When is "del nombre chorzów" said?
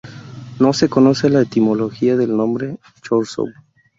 2.17-3.51